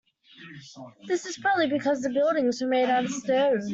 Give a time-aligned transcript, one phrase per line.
[1.07, 3.61] This is probably because the buildings were made out of stone.